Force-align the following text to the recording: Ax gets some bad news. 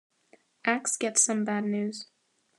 Ax 0.65 0.97
gets 0.97 1.21
some 1.23 1.45
bad 1.45 1.63
news. 1.63 2.07